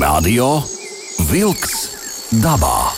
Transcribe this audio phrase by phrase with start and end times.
[0.00, 0.62] Radio
[1.28, 1.90] Wolks
[2.40, 2.88] dabā.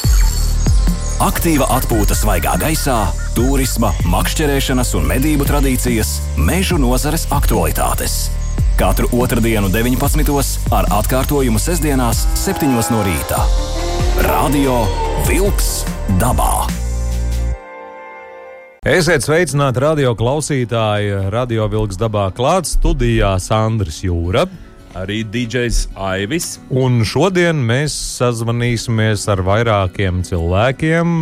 [1.25, 8.29] Aktīva atpūta svaigā gaisā, turisma, makšķerēšanas un medību tradīcijas, mežu nozares aktualitātes.
[8.79, 10.31] Katru otrdienu, 19.
[10.71, 12.71] ar atkārtojumu sestdienās, 7.
[12.71, 13.43] no rīta.
[14.29, 14.85] Radio
[15.27, 15.83] Wolks
[16.23, 16.69] dabā.
[18.87, 24.47] Esiet sveicināti radio klausītāji, radio vilks dabā klāts studijā Sandrs Jūra.
[24.99, 26.59] Arī DJs Aivis.
[26.69, 31.15] Un šodien mēs sazvanīsimies ar vairākiem cilvēkiem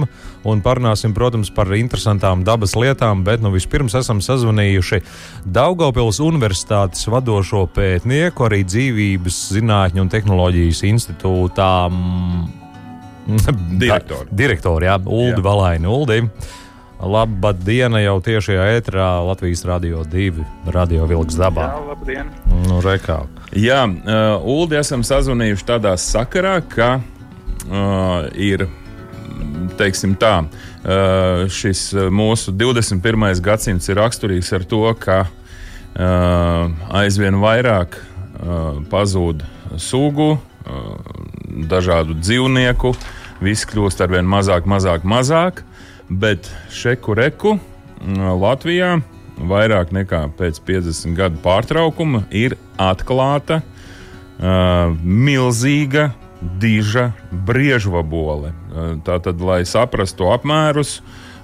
[0.50, 5.02] un parunāsim, protams, par interesantām dabas lietām, bet nu vispirms esam sazvanījuši
[5.44, 11.70] Daugopils Universitātes vadošo pētnieku, arī dzīvības zinātņu un tehnoloģijas institūtā
[13.78, 14.26] Direktoru.
[14.34, 15.44] Direktoru, jā, Uldi.
[15.44, 15.86] Valaini.
[15.86, 16.22] Uldi.
[17.00, 21.70] Labā diena jau tiešajā ētrā Latvijas Rādio 2, Radio Vilks dabā.
[21.70, 22.32] Jā, labdien!
[22.66, 23.22] Nu, rekā.
[23.56, 28.66] Jā, uh, Uldi esam sazvanījuši tādā sakarā, ka uh, ir,
[29.80, 33.32] teiksim tā, uh, šis mūsu 21.
[33.48, 36.68] gadsimts ir raksturīgs ar to, ka uh,
[37.00, 39.46] aizvien vairāk uh, pazūd
[39.80, 41.16] sugu, uh,
[41.48, 42.92] dažādu dzīvnieku,
[43.40, 45.64] viss kļūst arvien mazāk, mazāk, mazāk.
[46.10, 47.54] Bet šeku reku
[48.18, 48.96] Latvijā
[49.40, 56.10] vairāk nekā pēc 50 gadu pārtraukuma ir atklāta uh, milzīga,
[56.60, 57.10] diža
[57.46, 58.50] briežvabole.
[58.50, 60.98] Uh, Tātad, lai saprastu apmērus,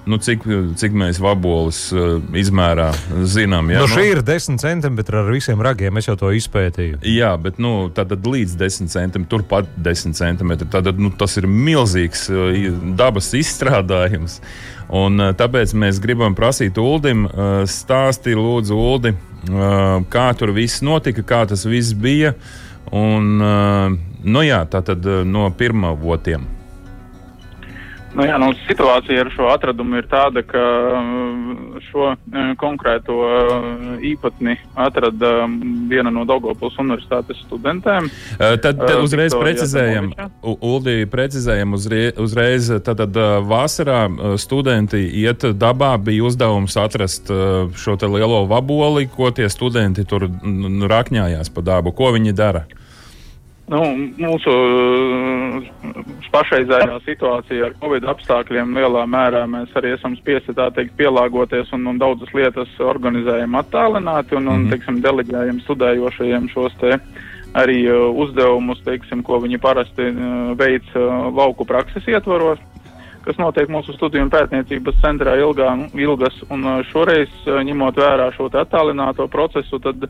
[0.07, 0.45] nu, cik,
[0.79, 2.91] cik mēs vaboles uh, izmērā
[3.29, 3.73] zinām.
[3.75, 3.83] Ja?
[3.83, 5.99] Nu, šī ir 10 centimetri ar visiem ragiem.
[5.99, 7.01] Es jau to izpētīju.
[7.11, 10.69] Jā, bet nu, tad līdz 10 centimetriem, turpat 10 centimetri.
[10.71, 14.41] Tad nu, tas ir milzīgs uh, dabas izstrādājums.
[14.95, 17.27] Un, uh, tāpēc mēs gribam prasīt Uldim,
[17.67, 19.17] stāstīt, lūdzu, Uldi,
[20.11, 22.35] kā tur viss notika, kā tas viss bija.
[22.95, 23.41] Un,
[24.23, 26.47] nu jā, tā tad uh, no pirmā votiem.
[28.17, 30.61] Nu, jā, nu, situācija ar šo atradumu ir tāda, ka
[30.97, 33.67] uh, šo uh, konkrēto uh,
[34.01, 35.59] īpatni atrada um,
[35.91, 38.09] viena no Daugopils universitātes studentēm.
[38.39, 40.09] Tad, tad uzreiz precizējam,
[40.41, 43.05] Uldi, precizējam uzreiz, uzreiz tad
[43.47, 44.07] vasarā
[44.41, 47.29] studenti iet dabā, bija uzdevums atrast
[47.77, 50.29] šo te lielo vaboli, ko tie studenti tur
[50.97, 51.93] rakņājās pa dabu.
[51.97, 52.65] Ko viņi dara?
[53.67, 53.81] Nu,
[54.23, 54.53] mūsu
[56.31, 61.99] pašreizējā situācija ar Covid apstākļiem lielā mērā mēs arī esam spiesti teikt pielāgoties un, un
[61.99, 64.71] daudzas lietas organizējam attālināti un, un mhm.
[64.71, 66.95] teiksim, deleģējam studējošajiem šos te
[67.57, 72.63] arī uh, uzdevumus, teiksim, ko viņi parasti uh, veic uh, lauku prakses ietvaros
[73.27, 76.63] kas notiek mūsu studiju un pētniecības centrā ilgā, ilgas, un
[76.93, 80.07] šoreiz, ņemot vērā šo attālināto procesu, tad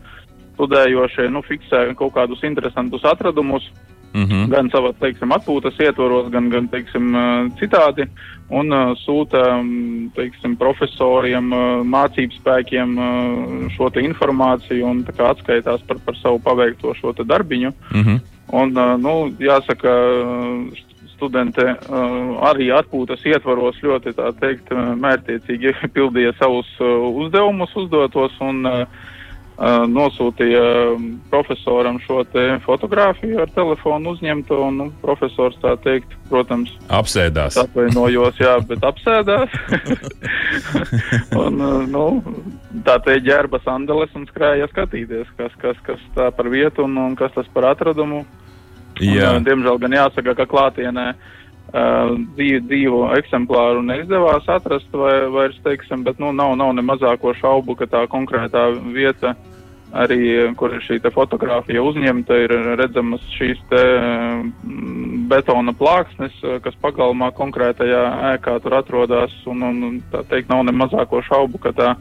[0.56, 3.68] studējošie nu, fiksē kaut kādus interesantus atradumus.
[4.16, 4.48] Mm -hmm.
[4.48, 7.12] Gan savā teiksim, atpūtas ietvaros, gan, gan teiksim,
[7.60, 8.06] citādi,
[8.48, 9.42] un sūta
[10.16, 11.50] teiksim, profesoriem,
[11.84, 12.96] mācību spēkiem
[13.76, 17.72] šo informāciju un atskaitās par, par savu paveikto šo darbiņu.
[17.94, 18.20] Mm -hmm.
[18.52, 19.90] un, nu, jāsaka,
[21.16, 21.64] studenti
[22.50, 24.70] arī atpūtas ietvaros ļoti teikt,
[25.04, 28.32] mērķiecīgi pildīja savus uzdevumus uzdotos.
[28.40, 28.86] Un, uh,
[29.88, 30.64] nosūtīja
[31.30, 32.24] profesoram šo
[32.64, 37.56] fotografiju ar telefonu uzņemto, un nu, profesors tā teikt, protams, apsēdās.
[37.64, 39.54] Atvainojos, jā, bet apsēdās.
[41.40, 42.04] un, nu,
[42.84, 47.16] tā teikt, ģērba sandeles un skrēja skatīties, kas, kas, kas tā par vietu un, un
[47.16, 48.26] kas tas par atradumu.
[48.96, 51.10] Un, diemžēl gan jāsaka, ka klātienē
[51.72, 57.74] dzīvu, dzīvu eksemplāru neizdevās atrast vai, vairs, teiksim, bet nu, nav, nav ne mazāko šaubu,
[57.76, 59.34] ka tā konkrētā vieta,
[59.96, 63.82] arī kur ir šī fotografija uzņemta, ir redzamas šīs te
[65.30, 68.04] betona plāksnes, kas pagalmā konkrētajā
[68.34, 71.94] ēkā tur atrodas, un, un tā teikt, nav ne mazāko šaubu, ka tā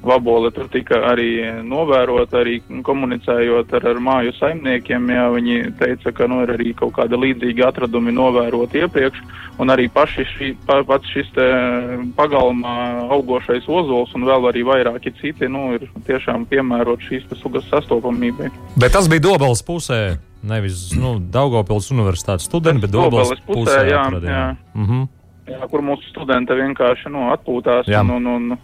[0.00, 5.10] Vabole tur tika arī novērota, arī komunicējot ar, ar māju saimniekiem.
[5.12, 9.20] Jā, viņi teica, ka nu, ir arī kaut kāda līdzīga atradumi novēroti iepriekš,
[9.60, 11.28] un arī paši šī, pa, pats šis
[12.16, 12.76] pagalmā
[13.12, 18.48] augošais ozols un vēl arī vairāki citi nu, ir tiešām piemēroti šīs sugas sastopamībai.
[18.80, 20.16] Bet tas bija Dobels pusē.
[20.40, 23.52] Nevis nu, Daugopils universitātes studenti, bet Dobels pusē.
[23.52, 24.56] pusē jā, jā.
[24.72, 25.06] Mm -hmm.
[25.52, 28.00] jā, kur mūsu studenti vienkārši nu, atpūtās jā.
[28.00, 28.58] un, un, un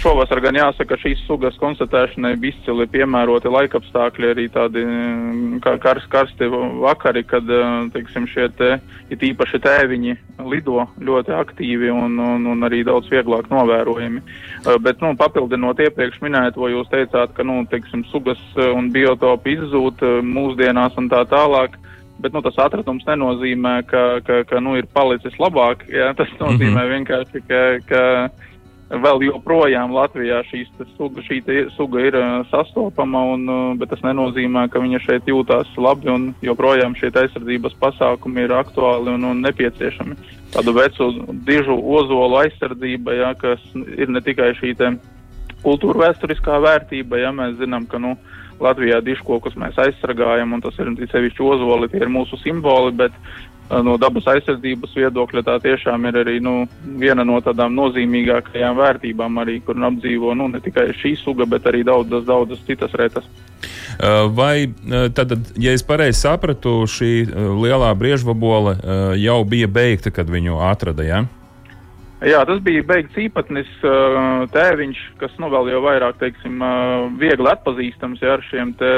[0.00, 6.48] Šovasar gan jāsaka, šīs sugas konstatēšanai bija izcili piemēroti laikapstākļi, arī tādi mm, kars, karsti
[6.80, 8.70] vakari, kad, eh, teiksim, šie te,
[9.12, 10.16] it īpaši tēviņi
[10.48, 14.22] lido ļoti aktīvi un, un, un arī daudz vieglāk novērojami.
[14.22, 19.58] Eh, bet, nu, papildinot iepriekš minēto, jūs teicāt, ka, nu, teiksim, sugas eh, un biotopi
[19.58, 21.76] izzūt mūsdienās un tā tālāk
[22.22, 25.82] Bet nu, tas atradums nenozīmē, ka, ka, ka nu, ir palicis labāk.
[25.90, 26.92] Jā, tas nozīmē mm -hmm.
[26.94, 28.02] vienkārši, ka, ka
[29.00, 30.42] vēl joprojām Latvijā
[30.96, 31.40] suga, šī
[31.76, 32.18] suga ir
[32.50, 33.46] sastopama, un,
[33.80, 39.14] bet tas nenozīmē, ka viņa šeit jūtās labi un joprojām šie aizsardzības pasākumi ir aktuāli
[39.14, 40.18] un, un nepieciešami.
[40.52, 41.08] Tādu vecu
[41.48, 43.62] dižu ozolu aizsardzība, ja, kas
[43.96, 44.74] ir ne tikai šī
[45.62, 48.16] kultūra vēsturiskā vērtība, ja mēs zinām, ka nu,
[48.62, 53.16] Latvijā diškokus mēs aizsargājam, un tas ir sevišķi ozoli, tie ir mūsu simboli, bet
[53.84, 56.66] no dabas aizsardzības viedokļa tā tiešām ir arī nu,
[57.00, 61.84] viena no tādām nozīmīgākajām vērtībām, arī, kur apdzīvo nu, ne tikai šī suga, bet arī
[61.86, 63.28] daudzas, daudzas citas retas.
[64.32, 64.72] Vai
[65.14, 67.12] tad, ja es pareizi sapratu, šī
[67.62, 68.76] lielā briežvabola
[69.20, 71.06] jau bija beigta, kad viņu atrada?
[71.06, 71.24] Ja?
[72.22, 73.70] Jā, tas bija beigts īpatnis
[74.54, 76.62] tēviņš, kas nu vēl jau vairāk, teiksim,
[77.18, 78.90] viegli atpazīstams ja, ar šiem te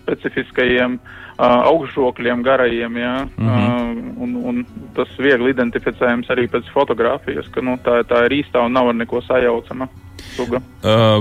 [0.00, 4.16] specifiskajiem uh, augšžokļiem garajiem, jā, mm -hmm.
[4.22, 8.72] un, un tas viegli identificējams arī pēc fotografijas, ka nu, tā, tā ir īstā un
[8.72, 9.88] nav ar neko sajaucama.
[10.32, 10.62] Suga.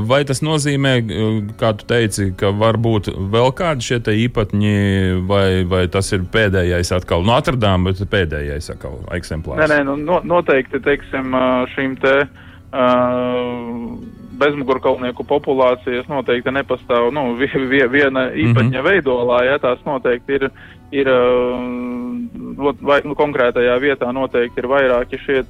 [0.07, 0.93] Vai tas nozīmē,
[1.59, 4.75] kā tu teici, ka var būt vēl kādi šie īpatņi,
[5.29, 7.25] vai, vai tas ir pēdējais atkal?
[7.27, 9.61] Nu, atradām, bet pēdējais atkal eksemplārs.
[9.61, 11.35] Nē, nē, nu, no, noteikti, teiksim,
[11.75, 12.15] šīm te.
[12.71, 13.99] Uh,
[14.41, 18.85] bezmugurkalnieku populācijas noteikti nepastāv nu, viena īpaņa mm -hmm.
[18.87, 20.47] veidolā, ja tās noteikti ir,
[20.91, 21.61] ir uh,
[22.81, 25.41] vai, nu, konkrētajā vietā noteikti ir vairāki šie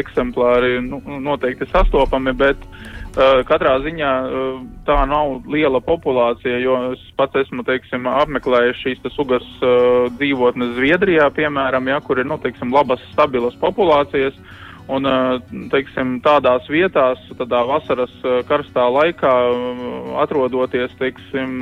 [0.00, 7.02] eksemplāri nu, noteikti sastopami, bet uh, katrā ziņā uh, tā nav liela populācija, jo es
[7.18, 12.72] pats esmu, teiksim, apmeklējis šīs sugas uh, dzīvotnes Zviedrijā, piemēram, ja, kur ir, nu, teiksim,
[12.74, 14.38] labas, stabilas populācijas.
[14.38, 14.56] Uh,
[14.88, 15.04] Un,
[15.68, 18.12] teiksim, tādās vietās, tādā vasaras
[18.48, 19.32] karstā laikā,
[20.22, 21.60] atrodoties, teiksim,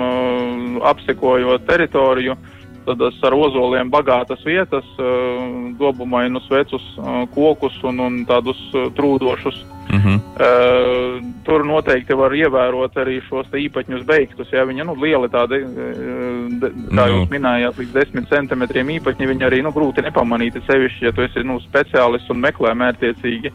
[0.87, 2.37] apsekojot teritoriju,
[2.87, 4.87] tādas ar ozoliem bagātas vietas,
[5.81, 6.85] dobumainus vecus
[7.35, 8.61] kokus un, un tādus
[8.99, 10.15] trūdošus Uh -huh.
[10.15, 14.53] uh, tur noteikti var ievērot arī šos īpaņus beigtus.
[14.53, 15.59] Ja viņa nu, liela tāda,
[16.61, 17.13] de, kā nu.
[17.13, 21.45] jūs minējāt, līdz 10 centimetriem īpaņi, viņa arī nu, grūti nepamanīt, sevišķi, ja tu esi
[21.45, 23.53] nu, speciālists un meklē mērķiecīgi.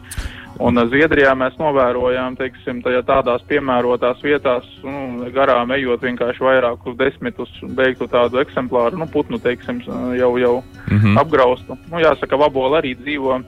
[0.60, 7.50] Un uh, Zviedrijā mēs novērojām, teiksim, tādās piemērotās vietās, nu, garām ejot vienkārši vairākus desmitus
[7.62, 9.82] beigtu tādu eksemplāru, nu, putnu, teiksim,
[10.16, 11.06] jau, jau uh mhm.
[11.06, 11.20] -huh.
[11.20, 11.76] apgraustu.
[11.90, 13.42] Nu, jāsaka, vabola arī dzīvo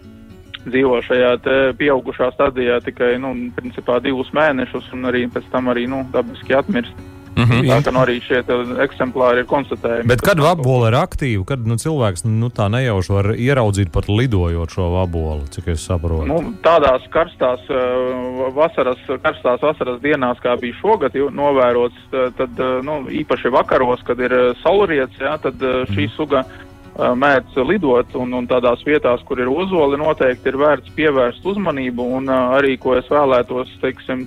[0.69, 1.32] dzīvo šajā
[1.78, 7.05] pieaugušā stadijā tikai nu, principā, divus mēnešus, un arī pēc tam arī nu, dabiski atmirst.
[7.34, 7.69] Mm -hmm.
[7.69, 8.43] Tā kā nu, arī šie
[8.84, 10.06] eksemplāri ir konstatējami.
[10.06, 14.70] Bet kad vabola ir aktīva, kad nu, cilvēks nu, tā nejauši var ieraudzīt pat lidojot
[14.70, 16.26] šo vabolu, cik es saprotu?
[16.26, 17.61] Nu, tādās karstās
[18.55, 21.99] vasaras, karstās vasaras dienās, kā bija šogad novērots,
[22.37, 22.50] tad
[22.82, 25.55] nu, īpaši vakaros, kad ir saulriets, jā, tad
[25.90, 26.14] šī mhm.
[26.16, 26.44] suga
[26.94, 32.06] mēdz lidot, un, un tādās vietās, kur ir ozoli, noteikti ir vērts pievērst uzmanību.
[32.19, 34.26] Un arī, ko es vēlētos, teiksim,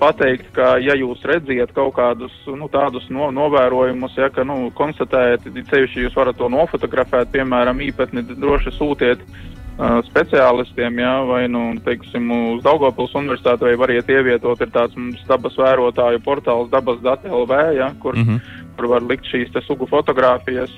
[0.00, 5.50] pateikt, ka, ja jūs redziet kaut kādus nu, tādus no, novērojumus, ja, ka nu, konstatējat,
[5.70, 12.30] ceļš jūs varat to nofotografēt, piemēram, īpatni droši sūtiet uh, speciālistiem, ja, vai, nu, teiksim,
[12.56, 17.60] uz Daugavpils universitāti, vai variet ievietot, ir tāds mums dabas vērotāju portāls dabas dati LV,
[17.76, 20.72] ja, kur, mm -hmm kur var likt šīs sugu fotogrāfijas.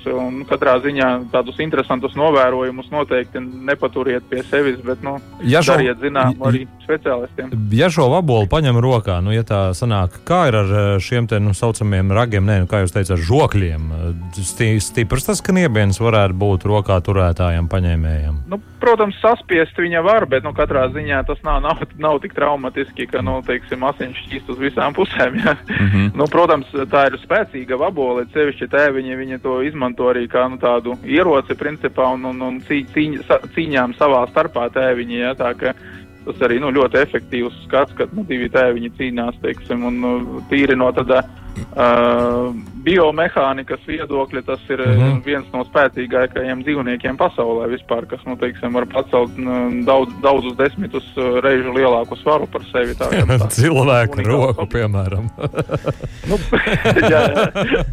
[0.49, 6.39] Katrā ziņā tādus interesantus novērojumus noteikti nepaturiet pie sevis, bet nu, ja šo, dariet zinām
[6.47, 7.53] arī speciālistiem.
[7.75, 11.39] Ja šo vabolu paņem rokā, nu, ja tā sanāk, kā ir ar eh, šiem te
[11.43, 13.89] nu, saucamiem ragiem, ne, nu, kā jūs teicat, ar žokļiem,
[14.39, 18.43] Stī, stiprs tas, ka niebiens varētu būt rokā turētājam, paņēmējam?
[18.51, 23.07] Nu, protams, saspiest viņa var, bet nu, katrā ziņā tas nav, nav, nav tik traumatiski,
[23.11, 25.39] ka, nu, teiksim, asinis šķīst uz visām pusēm.
[25.39, 25.55] Ja?
[25.55, 26.11] Mm -hmm.
[26.19, 30.95] nu, protams, tā ir spēcīga vabole, sevišķi tēviņi, viņi to izmanto arī kā nu, tādu
[31.03, 35.25] ieroci principā un, un, un cī, cīņ, sa, cīņām savā starpā tēviņi.
[35.25, 35.35] Ja?
[35.39, 35.75] Tā, ka,
[36.19, 40.75] Tas arī nu, ļoti efektīvs skats, kad nu, divi tēviņi cīnās, teiksim, un nu, tīri
[40.77, 41.23] no tādā
[41.75, 45.21] Uh, biomehānikas viedokļa tas ir mm -hmm.
[45.25, 49.35] viens no spēcīgākajiem dzīvniekiem pasaulē vispār, kas, nu, teiksim, var pacelt
[49.85, 52.95] daudz, daudzus desmitus uh, reižu lielāku svaru par sevi.
[52.99, 55.29] Tā, tā, Cilvēka roku, piemēram.
[56.29, 56.39] nu,
[57.13, 57.83] jā, jā.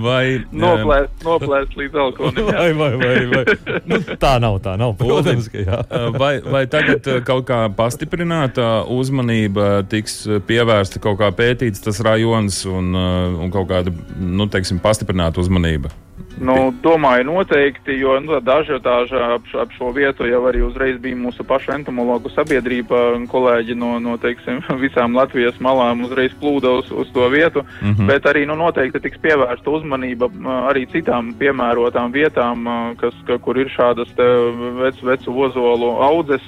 [0.00, 2.50] vai noplēst, noplēst līdz alkoholim.
[2.50, 3.44] Vai, vai, vai, vai.
[3.86, 4.96] Nu, tā nav, tā nav.
[5.00, 5.82] Protams, ka jā.
[6.18, 12.94] vai, vai tagad kaut kā pastiprināta uzmanība tiks pievērsta kaut kā pētīts tas rajons un,
[12.94, 15.92] un kaut kāda nu, teiksim, pastiprināta uzmanība
[16.40, 21.44] Nu, domāju, noteikti, jo nu, dažādi ap, ap šo vietu jau arī uzreiz bija mūsu
[21.44, 23.00] pašu entomologu sabiedrība.
[23.28, 27.64] Kolēģi no, no teiksim, visām Latvijas malām uzreiz plūda uz, uz to vietu.
[27.82, 28.06] Mm -hmm.
[28.08, 30.30] Bet arī nu, noteikti tiks pievērsta uzmanība
[30.70, 32.64] arī citām piemērotām vietām,
[32.96, 34.16] kas, ka, kur ir šādas
[34.80, 36.42] vecu, vecu ozolu audzes.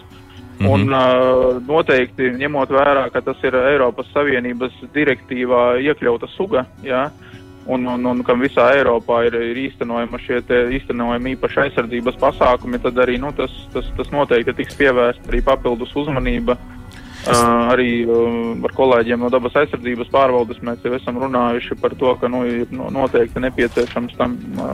[0.58, 0.72] Mm -hmm.
[0.72, 7.10] Un uh, noteikti ņemot vērā, ka tas ir Eiropas Savienības direktīvā iekļauta suga, jā,
[7.66, 10.40] un, un, un kam visā Eiropā ir, ir īstenojama šie
[10.78, 15.94] īstenojami īpaši aizsardzības pasākumi, tad arī nu, tas, tas, tas noteikti tiks pievērsta arī papildus
[15.98, 16.58] uzmanība.
[17.22, 22.16] Uh, arī uh, ar kolēģiem no dabas aizsardzības pārvaldes mēs jau esam runājuši par to,
[22.18, 24.72] ka nu, ir no, noteikti nepieciešams tam uh,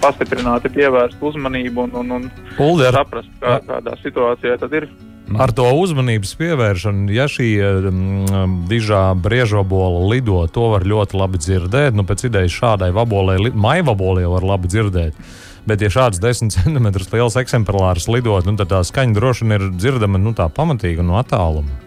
[0.00, 2.96] pastiprināti pievērst uzmanību un, un, un Ulder.
[2.96, 4.88] saprast, kā, kādā situācijā tad ir.
[5.24, 11.96] Ar to uzmanības pievēršanu, ja šī um, dižā briežobola lido, to var ļoti labi dzirdēt.
[11.96, 15.16] Nu, pēc idejas šādai vabolē, maivabolē var labi dzirdēt.
[15.64, 19.66] Bet, ja šāds 10 cm liels eksemplārs lidot, nu, tad tā skaņa droši vien ir
[19.72, 21.83] dzirdama nu, pamatīgi no attāluma.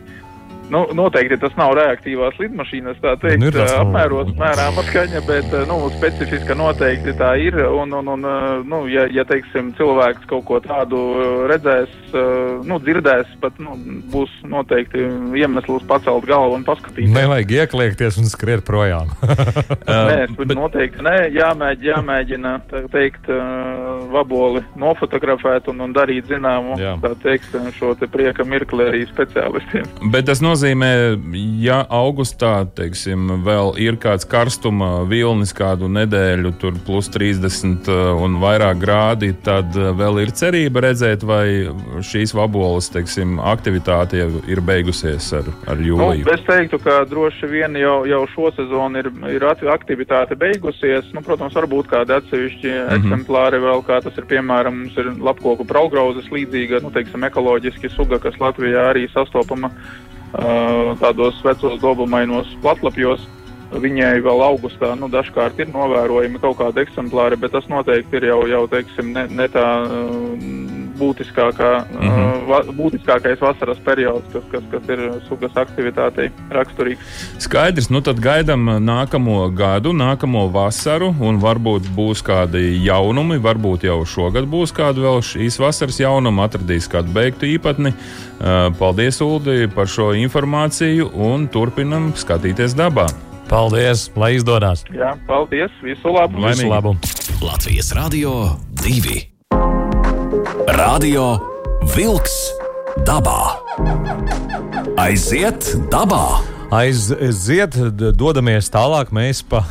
[0.73, 6.57] Nu, noteikti tas nav reaktīvās lidmašīnas, tā teikt, nu, apmēros mērāma skaņa, bet nu, specifiska
[6.57, 7.55] noteikti tā ir.
[7.67, 8.27] Un, un, un,
[8.67, 10.99] nu, ja, ja teiksim, cilvēks kaut ko tādu
[11.47, 11.93] redzēs,
[12.67, 13.77] nu, dzirdēs, pat nu,
[14.11, 15.05] būs noteikti
[15.39, 17.15] iemesls pacelt galvu un paskatīties.
[17.15, 19.13] Nevajag iekliekties un skriet projām.
[19.87, 20.55] nē, bet...
[20.57, 22.53] noteikti nē, jāmēģina, jāmēģina
[22.91, 23.31] teikt,
[24.11, 26.75] vaboli nofotografēt un, un darīt zināmu
[27.23, 29.87] teikt, šo te prieka mirkli arī speciālistiem.
[30.11, 30.89] Bet tas nozīmē, nozīmē,
[31.61, 38.39] ja augustā teiksim, vēl ir kāds karstuma vilnis kādu nedēļu, tur plus 30 uh, un
[38.41, 41.69] vairāk grādi, tad uh, vēl ir cerība redzēt, vai
[42.01, 46.25] šīs vaboles teiksim, aktivitāte jau ir beigusies ar, ar jūliju.
[46.25, 51.11] Nu, es teiktu, ka droši vien jau, jau šo sezonu ir, ir aktivitāte beigusies.
[51.13, 52.97] Nu, protams, varbūt kādi atsevišķi mm -hmm.
[52.97, 58.19] eksemplāri vēl, kā tas ir piemēram, mums ir lapkoku praugrauzes līdzīga, nu, teiksim, ekoloģiski suga,
[58.19, 59.71] kas Latvijā arī sastopama
[60.33, 63.25] tādos vecos dobumainos platlapjos.
[63.67, 68.39] Viņai vēl augustā nu, dažkārt ir novērojami kaut kādi eksemplāri, bet tas noteikti ir jau,
[68.47, 69.65] jau teiksim, ne, ne tā
[70.99, 72.45] būtiskākā, mm -hmm.
[72.49, 76.99] va, būtiskākais vasaras periods, kas, kas, kas ir sugas aktivitātei raksturīgs.
[77.43, 83.99] Skaidrs, nu tad gaidām nākamo gadu, nākamo vasaru, un varbūt būs kādi jaunumi, varbūt jau
[84.05, 87.93] šogad būs kādi vēl šīs vasaras jaunumi, atradīs kādu beigtu īpatni.
[88.79, 93.07] Paldies, Uldi, par šo informāciju, un turpinam skatīties dabā.
[93.47, 94.83] Paldies, lai izdodas!
[94.91, 95.71] Jā, paldies!
[95.83, 96.43] Visu labu!
[96.43, 96.97] Visu labu.
[97.39, 99.36] Latvijas Radio 2!
[100.77, 101.37] Radio
[101.95, 102.35] Wolks
[103.07, 103.66] dabā.
[104.97, 106.41] Aiziet dabā!
[106.73, 107.77] Aiziet,
[108.19, 109.11] dodamies tālāk.
[109.15, 109.61] Mēs pa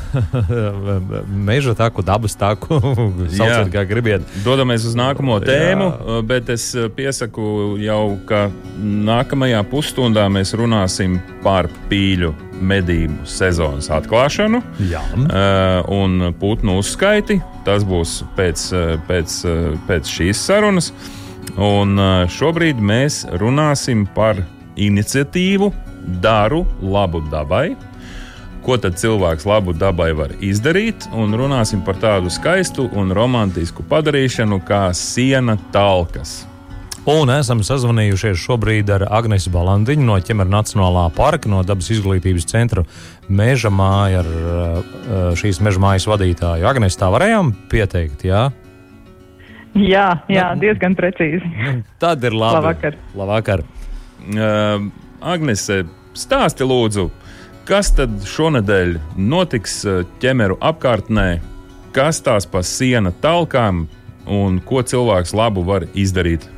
[1.48, 2.78] meža taku, dabas taku,
[3.36, 4.24] sauciet, kā gribiet.
[4.46, 6.22] Dodamies uz nākamo tēmu, Jā.
[6.30, 8.46] bet es piesaku jau, ka
[8.80, 15.02] nākamajā pusstundā mēs runāsim par pīļu medību sezonas atklāšanu Jā.
[15.92, 17.42] un putnu uzskaiti.
[17.68, 18.70] Tas būs pēc,
[19.10, 19.38] pēc,
[19.90, 20.94] pēc šīs sarunas.
[21.54, 22.00] Un
[22.32, 24.42] šobrīd mēs runāsim par
[24.76, 25.70] iniciatīvu
[26.22, 27.76] daru labu dabai.
[28.66, 31.06] Ko tad cilvēks labu dabai var izdarīt?
[31.14, 36.40] Un runāsim par tādu skaistu un romantisku padarīšanu kā siena talkas.
[37.06, 42.82] Un esam sazvanījušies šobrīd ar Agnēsu Balandiņu no Ķemera Nacionālā parka, no dabas izglītības centra
[43.30, 46.66] Meža māja, ar uh, šīs meža mājas vadītāju.
[46.66, 48.48] Agnēs, tā varējām pieteikt, jā?
[49.76, 51.44] Jā, jā diezgan precīzi.
[51.60, 52.60] Nu, tad ir labi.
[52.60, 52.96] Labvakar.
[53.16, 53.62] Labvakar.
[54.26, 54.88] Uh,
[55.20, 55.82] Agnese,
[56.16, 57.10] stāsti lūdzu,
[57.68, 59.82] kas tad šonadēļ notiks
[60.22, 61.28] ķemeru apkārtnē,
[61.96, 63.86] kas tās pa siena talkām
[64.26, 66.48] un ko cilvēks labu var izdarīt?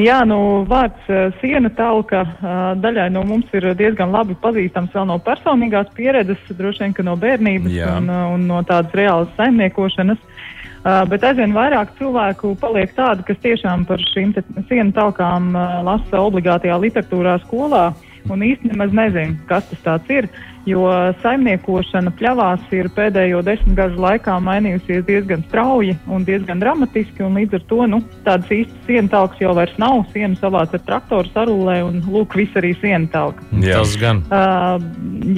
[0.00, 5.10] Jā, nu, vārds uh, siena talka uh, daļai no mums ir diezgan labi pazīstams vēl
[5.10, 7.98] no personīgās pieredzes, droši vien, ka no bērnības Jā.
[7.98, 10.16] un, un no tādas reālas saimniekošanas.
[10.16, 14.32] Uh, bet aizvien vairāk cilvēku paliek tādi, kas tiešām par šīm
[14.68, 17.90] sienu talkām uh, lasa obligātajā literatūrā skolā
[18.28, 20.28] un īstenībā nezinu, kas tas ir.
[20.68, 20.82] Jo
[21.22, 27.24] saimniekošana pļavās ir pēdējo desmit gadu laikā mainījusies diezgan strauji un diezgan dramatiski.
[27.24, 30.02] Un līdz ar to nu, tādas īstas sienu talkas jau vairs nav.
[30.12, 33.46] Sienu savāc ar traktoru sarulē un lūk, viss arī sienu talka.
[33.56, 34.20] Jā, tas gan.
[34.28, 34.76] Uh,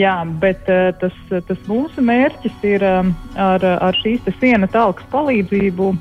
[0.01, 5.93] jā, bet uh, tas, tas mūsu mērķis ir um, ar, ar šīs sienu talkas palīdzību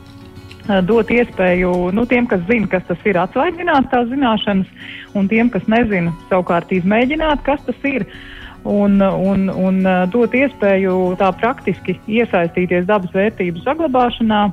[0.87, 4.69] dot iespēju nu, tiem, kas zina, kas tas ir, atsvaidzināt tās zināšanas,
[5.17, 8.07] un tiem, kas nezina, savukārt izmēģināt, kas tas ir.
[8.63, 9.81] un, un, un
[10.13, 14.49] dot iespēju tā praktiski iesaistīties dabas vērtību saglabāšanā.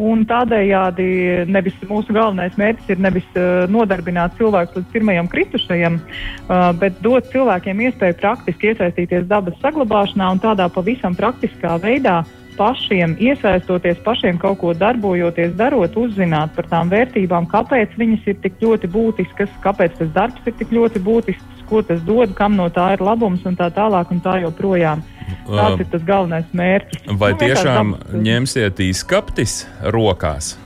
[0.00, 1.04] Un tādējādi
[1.50, 7.28] nevis mūsu galvenais mērķis ir nevis uh, nodarbināt cilvēkus līdz pirmajam kritušajam, uh, bet dot
[7.34, 12.22] cilvēkiem iespēju praktiski iesaistīties dabas saglabāšanā un tādā pavisam praktiskā veidā
[12.60, 18.60] pašiem iesaistoties, pašiem kaut ko darbojoties, darot, uzzināt par tām vērtībām, kāpēc viņas ir tik
[18.60, 22.90] ļoti būtiskas, kāpēc tas darbs ir tik ļoti būtisks, ko tas dod, kam no tā
[22.96, 25.04] ir labums un tā tālāk un tā joprojām.
[25.46, 27.04] Tas ir tas galvenais mērķis.
[27.18, 27.94] Vai nu, tiešām
[28.26, 29.62] ņemsiet izkaptis
[29.94, 30.56] rokās?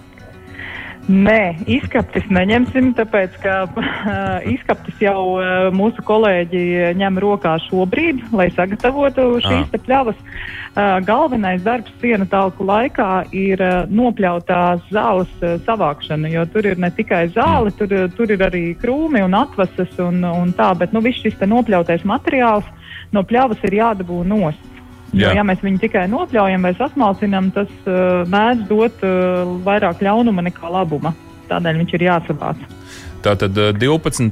[1.05, 3.55] Nē, izkaptis neņemsim, tāpēc ka
[4.55, 9.83] izkaptis jau uh, mūsu kolēģi ņem rokā šobrīd, lai sagatavotu šīs ah.
[9.85, 10.23] pļavas.
[10.75, 15.31] Uh, galvenais darbs sienu talku laikā ir uh, nopļautās zāles
[15.69, 17.77] savākšana, jo tur ir ne tikai zāle, mm.
[17.83, 22.09] tur, tur ir arī krūmi un atvases un, un tā, bet nu, viss šis nopļautais
[22.09, 22.65] materiāls
[23.13, 24.74] no pļavas ir jādabū nost.
[25.15, 30.45] Jo, ja mēs viņu tikai nopļaujam vai sasmalcinām, tas uh, mēdz dot uh, vairāk ļaunuma
[30.49, 31.15] nekā labuma.
[31.51, 32.63] Tādēļ viņš ir jāsavāc.
[33.25, 34.29] Tātad 12.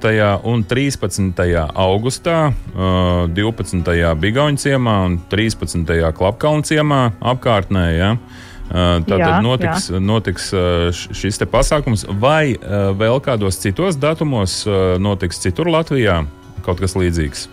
[0.49, 1.43] un 13.
[1.85, 2.39] augustā,
[2.75, 3.93] uh, 12.
[4.25, 5.95] Bigauņa ciemā un 13.
[6.19, 7.87] Klapkalna ciemā apkārtnē.
[7.97, 8.11] Ja?
[8.73, 9.99] Tātad notiks, jā.
[10.01, 10.47] notiks
[11.21, 12.55] šis pasākums, vai
[12.97, 14.63] vēl kādos citos datumos
[14.97, 16.23] notiks citur Latvijā
[16.65, 17.51] kaut kas līdzīgs?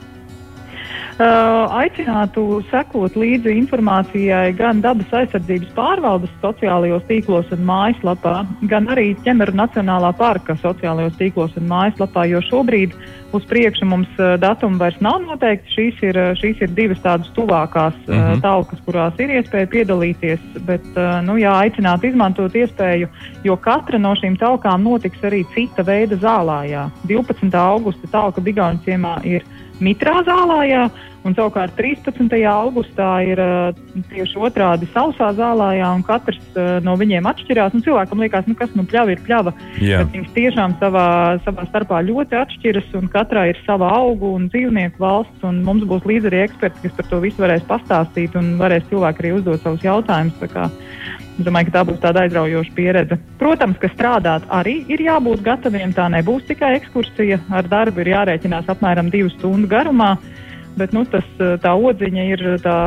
[1.20, 8.38] Uh, aicinātu sekot līdzi informācijai gan dabas aizsardzības pārvaldes sociālajos tīklos un mājaslapā,
[8.72, 12.96] gan arī ķemeru Nacionālā parka sociālajos tīklos un mājaslapā, jo šobrīd
[13.36, 15.76] uz priekšu mums uh, datumi vairs nav noteikti.
[15.76, 18.40] Šīs ir, uh, šīs ir divas tādas tuvākās uh, mhm.
[18.48, 20.88] talkas, kurās ir iespēja piedalīties, bet
[21.28, 23.12] nu, jā, aicinātu izmantot iespēju,
[23.44, 26.88] jo katra no šīm talkām notiks arī cita veida zālājā.
[27.12, 27.52] 12.
[27.60, 29.44] augusta talka Bigāņu ciemā ir
[29.84, 30.88] mitrā zālājā,
[31.28, 32.32] un savukārt 13.
[32.50, 33.76] augustā ir uh,
[34.12, 37.76] tieši otrādi sausā zālājā, un katrs uh, no viņiem atšķirās.
[37.76, 39.54] Nu, cilvēkam liekas, nu, kas nu pļava ir pļava.
[39.82, 40.08] Yeah.
[40.14, 41.08] Viņas tiešām savā,
[41.46, 46.08] savā starpā ļoti atšķiras, un katrā ir sava augu un dzīvnieku valsts, un mums būs
[46.10, 49.86] līdzi arī eksperti, kas par to visu varēs pastāstīt, un varēs cilvēki arī uzdot savus
[49.86, 50.48] jautājumus.
[51.40, 53.16] Es domāju, ka tā būs tāda aizraujoša pieredze.
[53.40, 55.94] Protams, ka strādāt arī ir jābūt gataviem.
[55.96, 57.40] Tā nebūs tikai ekskursija.
[57.56, 60.18] Ar darbu ir jārēķinās apmēram divu stundu garumā.
[60.80, 61.26] Bet nu, tas,
[61.64, 62.78] tā odziņa ir tā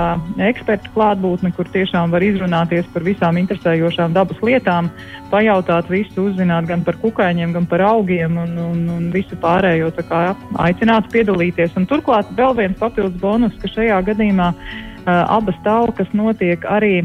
[0.48, 4.88] eksperta klātbūtne, kur tiešām var izrunāties par visām interesējošām dabas lietām,
[5.32, 9.92] pajautāt visu, uzzināt gan par kukaiņiem, gan par augiem un, un, un visu pārējo.
[10.08, 10.22] Kā,
[10.64, 11.76] aicinātu piedalīties.
[11.76, 17.02] Un turklāt vēl viens papildus bonus, ka šajā gadījumā uh, abas talkas notiek arī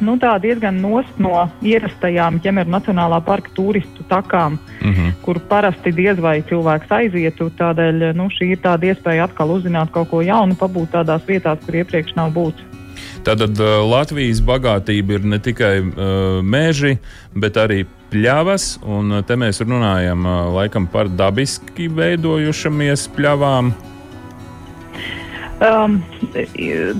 [0.00, 5.12] nu, diezgan nost no ierastajām ķemeru Nacionālā parka turistu takām, mm -hmm.
[5.22, 7.50] kur parasti diez vai cilvēks aizietu.
[7.58, 11.74] Tādēļ nu, šī ir tāda iespēja atkal uzzināt kaut ko jaunu, pabūt tādās vietās, kur
[11.74, 12.70] iepriekš nav būts.
[13.24, 16.96] Tātad uh, Latvijas bagātība ir ne tikai uh, meži,
[17.36, 18.78] bet arī pļavas.
[18.82, 23.74] Un uh, te mēs runājam uh, laikam par dabiski veidojušamies pļavām.
[25.60, 25.98] Um,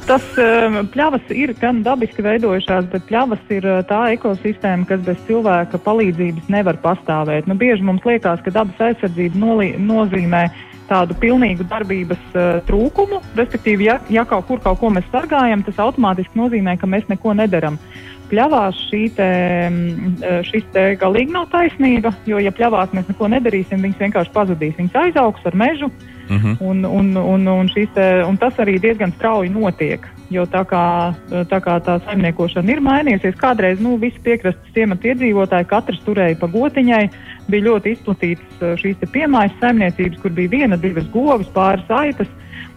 [0.04, 5.16] tas um, pļavas ir gan dabiski veidojušās, bet pļavas ir uh, tā ekosistēma, kas bez
[5.30, 7.48] cilvēka palīdzības nevar pastāvēt.
[7.48, 10.42] Nu, bieži mums liekas, ka dabas aizsardzība nolī, nozīmē
[10.90, 13.22] tādu pilnīgu darbības uh, trūkumu.
[13.40, 17.32] Respektīvi, ja, ja kaut kur kaut ko mēs sargājam, tas automātiski nozīmē, ka mēs neko
[17.40, 17.80] nedaram.
[18.28, 19.32] Pļavās šī te,
[19.72, 24.36] mm, uh, šis te galīgi nav taisnība, jo, ja pļavās mēs neko nedarīsim, viņas vienkārši
[24.36, 24.76] pazudīs.
[24.76, 26.46] Viņas aizaugs ar mežu, uh, Mhm.
[26.46, 26.56] -huh.
[26.60, 30.06] un, un, un, un, te, un tas arī diezgan strauji notiek.
[30.30, 35.66] Jo tā kā tā, kā tā saimniekošana ir mainījusies, kādreiz nu, visi piekrastes ciemata iedzīvotāji
[35.66, 37.10] katrs turēja pa gotiņai.
[37.50, 42.28] Bija ļoti izplatītas uh, šīs piemājas saimniecības, kur bija viena, divas govis, pāris aitas.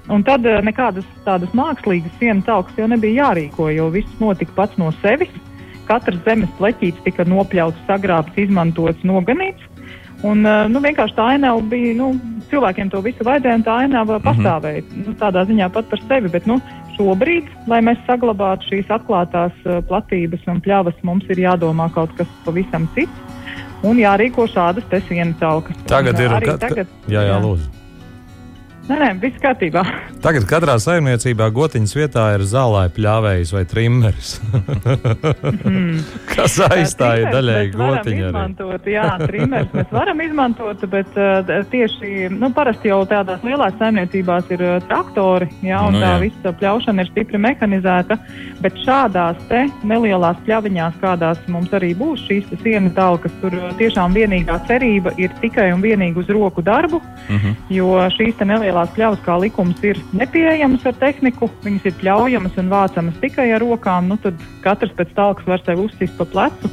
[0.09, 4.91] Un tad nekādas tādas mākslīgas sienas augstas jau nebija jārīko, jo viss notika pats no
[4.91, 5.31] sevis.
[5.85, 9.63] Katrs zemes pleķītis tika nopļauts, sagrābts, izmantots, noganīts.
[10.23, 12.13] Un, eh, nu, vienkārši tā ainava bija, nu,
[12.51, 14.25] cilvēkiem to visu vajadzēja, un tā ainava mhm.
[14.29, 14.81] pastāvēja.
[14.81, 15.07] Mm -hmm.
[15.07, 16.31] nu, tādā ziņā pat par sevi.
[16.31, 16.59] Bet, nu,
[16.97, 22.27] šobrīd, lai mēs saglabātu šīs atklātās uh, platības un pļavas, mums ir jādomā kaut kas
[22.45, 23.11] pavisam cits.
[23.83, 25.75] Un jārīko šādas sienu celkas.
[25.85, 26.29] Tagad un, ir.
[26.45, 27.82] Ka, tagad, jā, jā, lūdzu.
[28.83, 29.79] Nē, nē, viss kārtībā.
[30.25, 34.33] Tagad katrā saimniecībā gotiņas vietā ir zālē pļāvējs vai trimmeris.
[34.51, 36.01] mm.
[36.33, 38.25] Kas aizstāja daļēji gotiņu?
[38.27, 44.51] Izmantot, jā, trimmeris mēs varam izmantot, bet uh, tieši, nu, parasti jau tādās lielās saimniecībās
[44.51, 46.19] ir uh, traktori, jā, un nu, tā jā.
[46.25, 48.19] visa pļaušana ir stipri mehanizēta,
[48.63, 54.19] bet šādās te nelielās pļaviņās, kādās mums arī būs šīs sienu talkas, tur uh, tiešām
[54.19, 57.57] vienīgā cerība ir tikai un vienīgi uz roku darbu, mm -hmm.
[57.79, 62.57] jo šīs te nelielās nelielās pļavas, kā likums, ir nepieejamas ar tehniku, viņas ir pļaujamas
[62.57, 64.33] un vācamas tikai ar rokām, nu, tad
[64.63, 66.69] katrs pēc talkas var sev uzsist pa plecu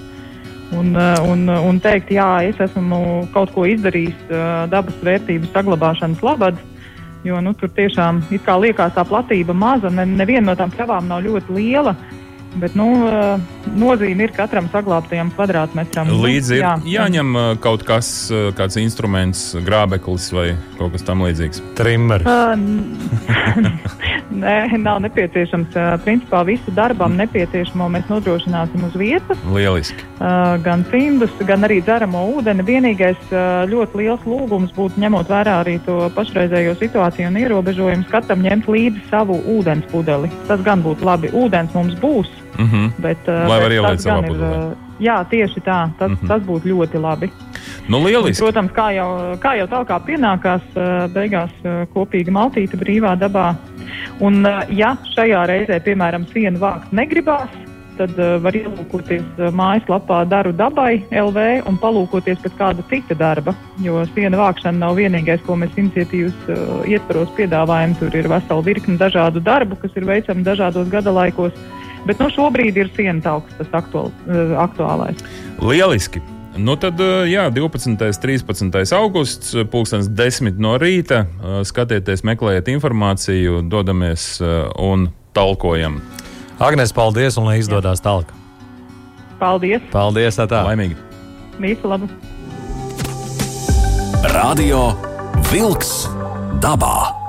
[0.72, 4.30] un, un, un teikt, jā, es esmu kaut ko izdarījis
[4.70, 6.56] dabas vērtību saglabāšanas labad.
[7.20, 11.52] Jo nu, tur tiešām liekas tā platība maza, ne, neviena no tām pļavām nav ļoti
[11.52, 11.92] liela.
[12.58, 13.38] Bet nu, eh,
[13.78, 16.10] nozīme ir katram saglabātajam kvadrātmetram.
[16.18, 21.62] Līdzi ir jā, jāņem eh, kaut kas, eh, kāds instruments, grābeklis vai kaut kas tamlīdzīgs.
[21.78, 22.26] Trimmer.
[22.26, 22.58] Uh,
[24.40, 25.74] Nē, nav nepieciešams.
[26.04, 29.38] Principā visu darbam nepieciešamo mēs nodrošināsim uz vietas.
[29.52, 30.06] Lieliski.
[30.64, 32.64] Gan cimdus, gan arī dzeramo ūdeni.
[32.64, 33.34] Vienīgais
[33.68, 39.02] ļoti liels lūgums būtu ņemot vērā arī to pašreizējo situāciju un ierobežojumus katram ņemt līdzi
[39.10, 40.30] savu ūdens pudeli.
[40.48, 41.34] Tas gan būtu labi.
[41.34, 42.90] Ūdens mums būs, Mm -hmm.
[42.98, 44.74] bet, Lai var ielikt savā pudelē.
[45.00, 45.88] Jā, tieši tā.
[45.98, 46.28] Tas, mm -hmm.
[46.28, 47.30] tas būtu ļoti labi.
[47.88, 48.44] Nu, lieliski.
[48.44, 50.62] Un, protams, kā jau, kā jau tā kā pienākās,
[51.12, 51.50] beigās
[51.94, 53.54] kopīga maltīte brīvā dabā.
[54.20, 57.48] Un, ja šajā reizē, piemēram, sienu vākt negribās,
[58.00, 63.54] tad uh, var ielūkoties uh, mājaslapā Daru dabai LV un palūkoties pēc kāda cita darba.
[63.84, 67.96] Jo sienu vākšana nav vienīgais, ko mēs iniciatīvas uh, ietvaros piedāvājam.
[68.00, 71.56] Tur ir vesela virkne dažādu darbu, kas ir veicami dažādos gada laikos.
[72.08, 75.20] Bet nu, šobrīd ir siena tauks, tas aktuāl, eh, aktuālais.
[75.60, 76.22] Lieliski!
[76.56, 77.86] Nu tad, eh, jā, 12.
[77.86, 78.92] un 13.
[78.96, 81.26] augusts, eh, pulkstenis 10 no rīta.
[81.64, 84.40] Skatieties, meklējiet informāciju, dodamies
[84.78, 86.00] un talkojam.
[86.58, 88.26] Agnēs, paldies un lai izdodas tālāk.
[89.38, 89.80] Paldies!
[89.92, 90.36] Paldies!
[90.36, 90.64] Tā.
[90.66, 90.96] Laimīgi!
[91.60, 92.08] Visu labu!
[94.34, 94.92] Radio
[95.52, 96.08] Vilks
[96.60, 97.19] dabā!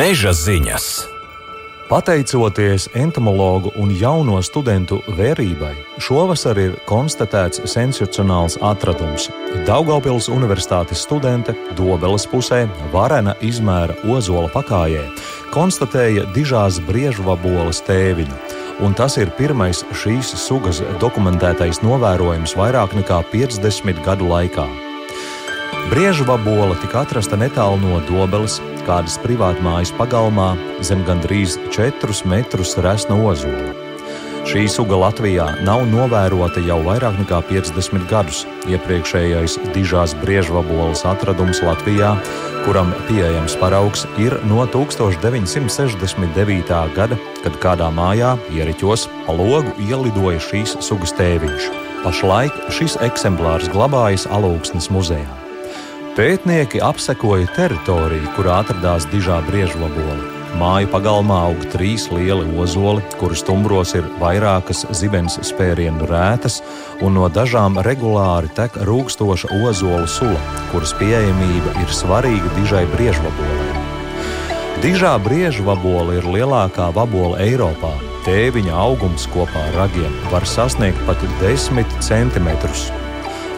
[0.00, 0.84] Meža ziņas.
[1.90, 9.28] Pateicoties entomologu un jauno studentu vērībai, šovasar ir konstatēts sensacionāls atradums.
[9.68, 12.62] Daugaupils Universitātes studente Dobeles pusē,
[12.94, 15.04] varena izmēra ozola pakājē,
[15.52, 18.38] konstatēja dižās briežvaboles tēviņu.
[18.80, 24.64] Un tas ir pirmais šīs sugas dokumentētais novērojums vairāk nekā 50 gadu laikā.
[25.92, 33.14] Briežu vabola tika atrasta netālu no Dobeles, kādas privātmājas pagalmā, zem gandrīz 4 metrus resna
[33.14, 33.70] ozola.
[34.50, 38.46] Šī suga Latvijā nav novērota jau vairāk nekā 50 gadus.
[38.72, 42.10] Iepriekšējais dižās briežvabolas atradums Latvijā,
[42.64, 46.94] kuram pieejams paraugs, ir no 1969.
[46.96, 51.62] gada, kad kādā mājā ieriķos pa logu ielidoja šīs sugas tēviņš.
[52.00, 55.49] Pašlaik šis eksemplārs glabājas Alūksnes muzejā.
[56.10, 60.16] Pētnieki apsekoja teritoriju, kurā atradās dižā briežvabola.
[60.58, 66.58] Māju pagalmā aug trīs lieli ozoli, kuru stumbros ir vairākas zibens spērienu rētas,
[66.98, 70.42] un no dažām regulāri tek rūkstoša ozolu sula,
[70.72, 73.86] kuras pieejamība ir svarīga dižai briežvabolai.
[74.82, 77.94] Dižā briežvabola ir lielākā vabola Eiropā.
[78.26, 82.90] Tēviņa augums kopā ar ragiem var sasniegt pat 10 centimetrus.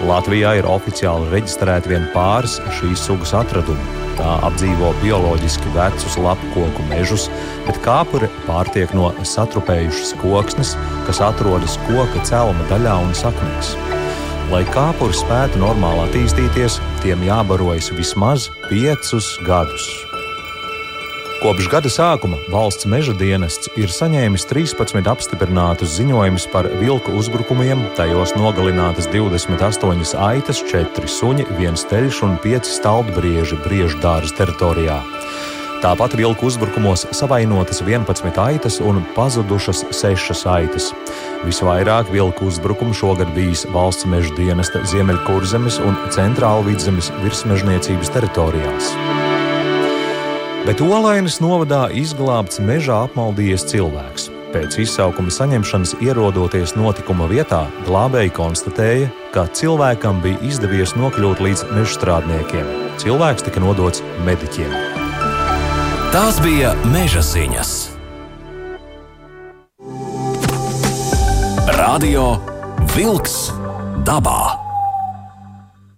[0.03, 4.01] Latvijā ir oficiāli reģistrēti vien pāris šīs sugas atradumi.
[4.19, 7.29] Tā apdzīvo bioloģiski vecus lapu koku mežus,
[7.69, 10.75] bet kāpure pārtiek no satrupējušas koksnes,
[11.07, 13.75] kas atrodas koka celma daļā un saknēs.
[14.53, 20.12] Lai kāpuri spētu normāli attīstīties, tiem jābarojas vismaz piecus gadus.
[21.43, 28.37] Kopš gada sākuma valsts meža dienests ir saņēmis 13 apstiprinātus ziņojumus par vilku uzbrukumiem, tajos
[28.39, 35.01] nogalinātas 28 aitas, 4 suņi, 1 teļš un 5 staldbrieži briežu dārza teritorijā.
[35.83, 40.93] Tāpat vilku uzbrukumos savainotas 11 aitas un pazudušas 6 aitas.
[41.43, 48.95] Visvairāk vilku uzbrukumu šogad bijis valsts meža dienesta Ziemeļkurzemes un Centrāla vidzemes virsmežniecības teritorijās
[50.67, 54.29] bet Olainas novadā izglābts mežā apmaldījies cilvēks.
[54.53, 61.97] Pēc izsaukuma saņemšanas ierodoties notikuma vietā, glābēji konstatēja, ka cilvēkam bija izdevies nokļūt līdz meža
[61.97, 62.69] strādniekiem.
[63.01, 64.75] Cilvēks tika nodots mediķiem.
[66.13, 67.73] Tās bija meža ziņas.
[71.73, 72.37] Radio
[72.93, 73.49] Wolks
[74.05, 74.62] dabā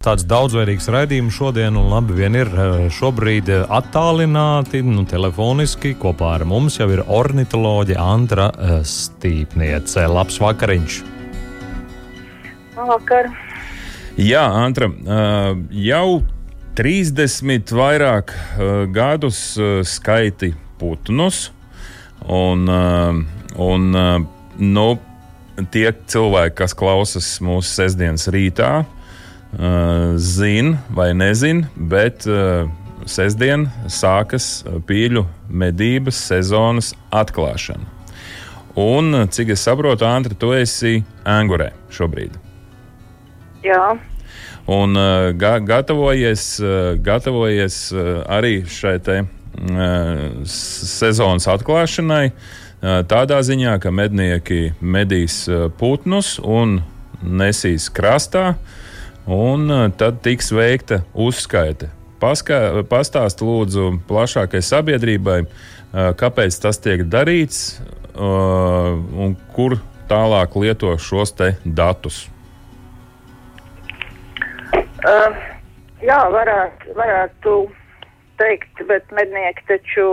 [0.05, 6.35] tāds daudzveidīgs raidījums šodien, un labi vien ir eh, šobrīd eh, attālināti, nu, telefoniski kopā
[6.37, 10.05] ar mums jau ir ornitoloģe Antra eh, Stīpniece.
[10.11, 11.01] Labs vakariņš!
[12.75, 13.31] Vakar.
[14.21, 14.91] Jā, Antra,
[15.73, 16.09] jau
[16.77, 18.35] 30 vairāk
[18.93, 19.39] gadus
[19.89, 21.47] skaiti putnus,
[22.29, 23.87] un, un
[24.59, 24.87] nu,
[25.73, 28.75] tie cilvēki, kas klausās mūsu sestdienas rītā,
[30.17, 32.69] zina vai nezina, bet uh,
[33.07, 37.91] sestdien sākas pīļu medības sezonas atklāšana.
[38.81, 42.35] Un, cik es saprotu, Antri, tu esi Angurē šobrīd.
[43.63, 43.95] Jā.
[44.67, 53.39] Un uh, ga gatavojies, uh, gatavojies uh, arī šai te, uh, sezonas atklāšanai, uh, tādā
[53.47, 56.81] ziņā, ka mednieki medīs uh, putnus un
[57.23, 58.55] nesīs krastā,
[59.27, 61.91] un uh, tad tiks veikta uzskaite.
[62.23, 67.81] Paskā, pastāst lūdzu plašākai sabiedrībai, uh, kāpēc tas tiek darīts
[68.15, 71.35] uh, un kur tālāk lieto šos
[71.65, 72.25] datus.
[75.05, 75.37] Uh,
[76.01, 77.55] jā, varētu, varētu
[78.41, 80.07] teikt, bet mednieki taču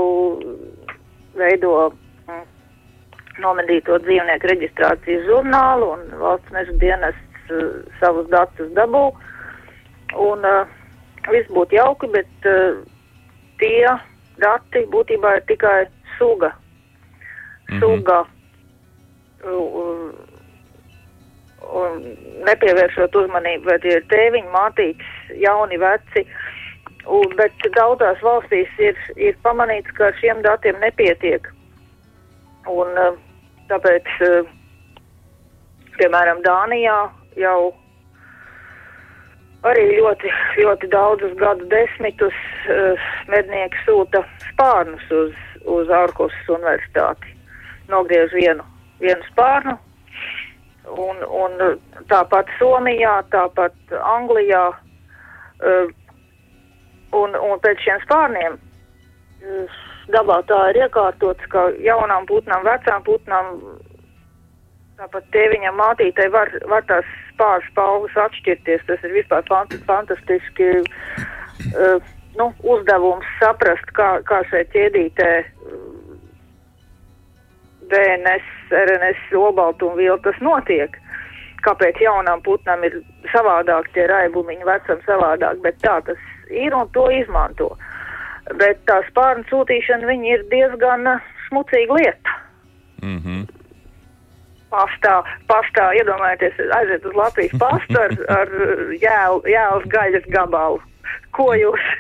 [1.39, 1.91] veido
[2.28, 2.43] mm,
[3.43, 9.05] nomedīto dzīvnieku reģistrācijas žurnālu un valsts meža dienests uh, savus datus dabū.
[10.19, 10.65] Un uh,
[11.31, 12.81] viss būtu jauki, bet uh,
[13.61, 13.87] tie
[14.41, 15.85] dati būtībā ir tikai
[16.17, 16.53] suga.
[17.69, 17.79] Mm -hmm.
[17.79, 18.19] Suga.
[19.41, 20.11] Uh,
[21.71, 22.03] un
[22.47, 26.25] nepievēršot uzmanību, vai tie ir tēviņi, mātītes, jauni, veci.
[27.09, 31.47] Un, bet daudzās valstīs ir, ir pamanīts, ka ar šiem datiem nepietiek.
[32.69, 33.15] Un, eh,
[33.71, 34.51] tāpēc, eh,
[35.97, 36.99] piemēram, Dānijā
[37.39, 37.72] jau
[39.67, 42.38] arī ļoti, ļoti daudzus gadu desmitus
[42.70, 45.38] uh, mednieki sūta spārnus uz,
[45.70, 47.36] uz ārpusas universitāti.
[47.91, 48.65] Nogriež vienu,
[49.04, 49.78] vienu spārnu,
[50.96, 51.58] un, un
[52.10, 54.65] tāpat Somijā, tāpat Anglijā.
[55.62, 55.91] Uh,
[57.13, 63.54] un, un pēc šiem spārniem uh, dabā tā ir iekārtots, ka jaunām putnām, vecām putnām,
[65.01, 68.85] tāpat tēviņam mātītei var, var tās spāru spalvas atšķirties.
[68.87, 75.29] Tas ir vispār fant fantastiski uh, nu, uzdevums saprast, kā, kā šai ķēdītē
[77.91, 80.97] DNS, RNS obaltumvielu tas notiek.
[81.65, 83.01] Kāpēc jaunām putnām ir
[83.33, 87.75] savādāk tie raibumiņi, vecam savādāk, bet tā tas ir un to izmanto.
[88.57, 91.05] Bet tā spārnu sūtīšana viņi ir diezgan
[91.47, 92.37] smucīga lieta.
[93.01, 93.50] Mm -hmm.
[94.71, 95.17] Pastā,
[95.51, 98.55] pastā, iedomājieties, aiziet uz Latvijas pastu ar, ar
[98.95, 100.79] jēlu, jēlas gaļas gabalu.
[101.36, 101.91] Ko jūs?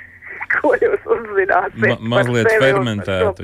[0.59, 1.83] ko jūs uzzināsiet.
[1.83, 3.43] Ma mazliet fermentēt.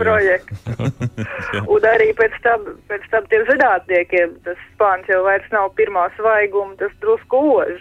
[1.74, 6.76] un arī pēc tam, pēc tam tiem zinātniekiem tas spāns jau vairs nav pirmā svaiguma,
[6.82, 7.78] tas drusku ož.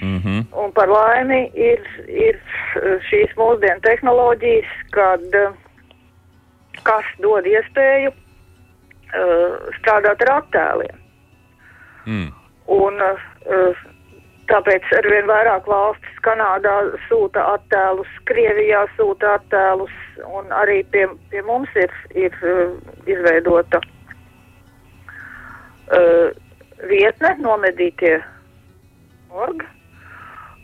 [0.00, 0.44] Mm -hmm.
[0.62, 2.38] Un par laimi ir, ir
[3.10, 5.24] šīs mūsdienu tehnoloģijas, kad
[6.82, 8.12] kas dod iespēju
[9.14, 11.00] uh, strādāt ar attēliem.
[12.06, 12.28] Mm.
[12.70, 13.74] Un uh,
[14.50, 16.72] Tāpēc arvien vairāk valstis Kanādā
[17.06, 19.92] sūta attēlus, Krievijā sūta attēlus,
[20.26, 22.72] un arī pie, pie mums ir, ir uh,
[23.06, 23.78] izveidota
[25.94, 26.34] uh,
[26.90, 28.16] vietne nomedītie
[29.30, 29.62] org,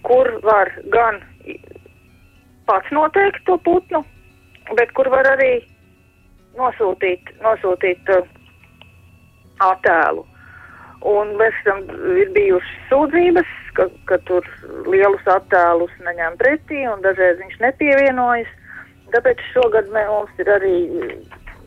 [0.09, 1.22] kur var gan
[2.66, 4.02] pats noteikt to putnu,
[4.74, 5.52] bet kur var arī
[6.59, 8.26] nosūtīt, nosūtīt uh,
[9.64, 10.24] attēlu.
[11.06, 11.82] Un mēs tam
[12.18, 14.46] ir bijušas sūdzības, ka, ka tur
[14.88, 18.48] lielus attēlus neņem pretī un dažreiz viņš nepievienojas.
[19.12, 20.76] Tāpēc šogad mē, mums ir arī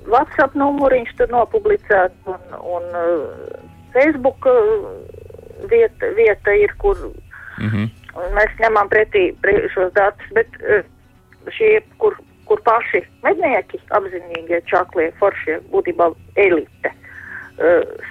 [0.10, 2.42] WhatsApp numuriņš tur nopublicēts un,
[2.76, 3.28] un uh,
[3.94, 4.90] Facebook uh,
[5.72, 6.98] vieta, vieta ir, kur
[7.60, 7.90] mm -hmm.
[8.36, 10.84] mēs ņemam pretī pre, šos datus, bet uh,
[11.54, 16.94] šie, kur, kur paši mednieki, apzinīgie čaklie, foršie, būtībā elite,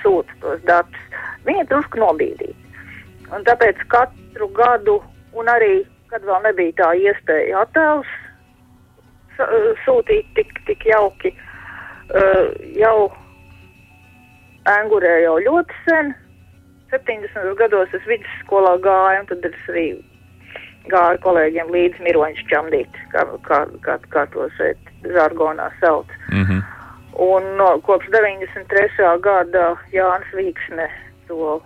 [0.02, 2.56] sūta tos datus, viņi ir drusku nobīdīti.
[3.34, 4.98] Un tāpēc katru gadu,
[5.36, 8.10] un arī, kad vēl nebija tā iespēja attēlus
[9.84, 11.30] sūtīt tik, tik jauki,
[12.10, 13.10] uh, jau
[14.68, 16.10] Angurē jau ļoti sen,
[16.90, 17.54] 70.
[17.56, 19.86] gados es vidusskolā gāju, un tad es arī
[20.92, 26.08] gāju kolēģiem līdz miroņš čamdīt, kā, kā, kā, kā to šeit žargonā sauc.
[26.32, 26.60] Mm -hmm.
[27.18, 29.18] Un no, kopš 93.
[29.24, 30.86] gada Jānis Vīksne
[31.26, 31.58] to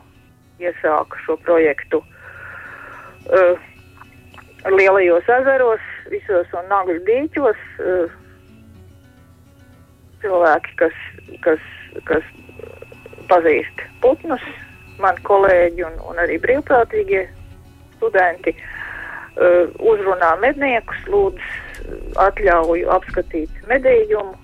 [0.62, 3.61] iesāka šo projektu uh,
[4.73, 7.62] lielajos ezeros, visos un nagļu dīķos.
[7.83, 8.19] Uh,
[10.23, 10.99] cilvēki, kas,
[11.45, 11.62] kas,
[12.09, 12.29] kas
[13.31, 14.45] pazīst putnus,
[15.03, 17.27] mani kolēģi un, un arī brīvprātīgie
[17.97, 24.38] studenti, uh, uzrunā medniekus, lūdz atļauju apskatīt medījumu.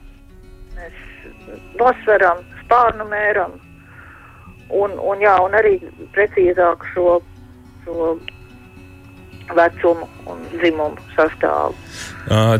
[1.78, 3.56] Nosveram, spārnu mēram,
[4.68, 5.78] Un, un, jā, un arī
[6.12, 7.18] precīzāk šo,
[7.84, 8.08] šo
[9.56, 11.72] vecumu un dzimumu sastāvu.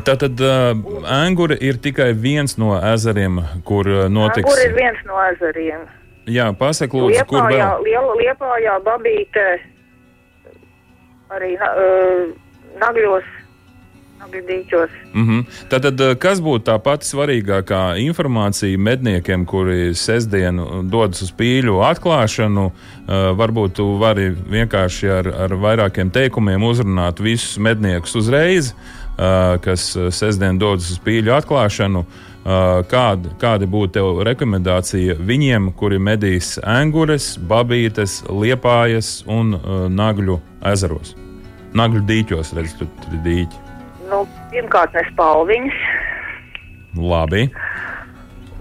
[0.07, 0.73] Tātad uh,
[1.05, 4.49] Angura ir tikai viens no ezeriem, kur notiks.
[4.49, 5.85] Kur ir viens no ezeriem?
[6.29, 7.85] Jā, pasak, lūdzu, liepā, kur vēl?
[7.85, 9.45] Liela, liepā, jā, babīte,
[11.37, 12.25] arī uh,
[12.81, 13.29] nagļos
[14.19, 14.91] Agridīķos.
[15.13, 15.45] Mm -hmm.
[15.71, 22.65] Tātad, kas būtu tā pati svarīgākā informācija medniekiem, kuri sestdien dodas uz pīļu atklāšanu?
[22.67, 29.97] Uh, varbūt tu vari vienkārši ar, ar vairākiem teikumiem uzrunāt visus medniekus uzreiz, uh, kas
[30.11, 32.05] sestdien dodas uz pīļu atklāšanu.
[32.89, 39.59] Kāda, kāda būtu tev rekomendācija viņiem, kuri medīs angures, babītes, liepājas un
[39.93, 40.41] nagļu
[40.73, 41.15] ezeros?
[41.77, 43.68] Nagļu dīķos, redz, tur ir dīķi.
[44.09, 45.81] Nu, pirmkārt, ne spalviņas.
[46.99, 47.47] Labi.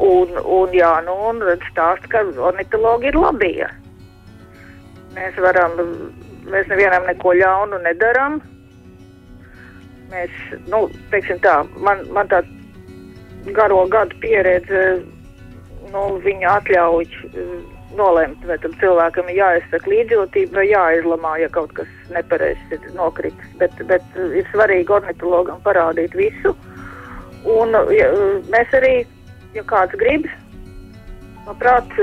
[0.04, 3.70] Un, un, jā, nu, un stāst, ka ornitologi ir labie.
[5.16, 5.74] Mēs varam,
[6.52, 8.38] mēs nevienam neko ļaunu nedaram.
[10.12, 10.36] Mēs,
[10.72, 12.44] nu, teiksim tā, man, man tā
[13.58, 14.84] garo gadu pieredze,
[15.92, 17.10] nu, viņa atļauj
[17.98, 23.54] nolemt, vai tam cilvēkam ir jāizsaka līdzjūtība vai jāizlamā, ja kaut kas nepareizs ir nokritis.
[23.62, 26.54] Bet, bet ir svarīgi ornitologam parādīt visu.
[27.48, 28.10] Un ja,
[28.52, 28.94] mēs arī,
[29.56, 30.28] ja kāds grib,
[31.48, 31.94] labprāt,